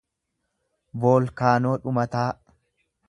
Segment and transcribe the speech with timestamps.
[1.03, 2.27] voolkaanoo dhumataa